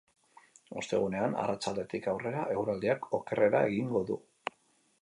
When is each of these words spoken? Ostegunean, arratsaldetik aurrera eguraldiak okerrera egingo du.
Ostegunean, 0.81 1.35
arratsaldetik 1.43 2.09
aurrera 2.15 2.47
eguraldiak 2.55 3.07
okerrera 3.21 3.63
egingo 3.71 4.07
du. 4.11 4.21